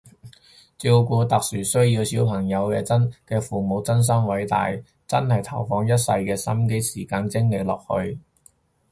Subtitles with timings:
[0.79, 4.71] 照顧特殊需要小朋友嘅父母真心偉大，
[5.05, 8.17] 真係投放一世嘅心機時間精力落去